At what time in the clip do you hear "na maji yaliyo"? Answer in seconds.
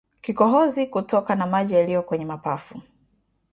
1.35-2.03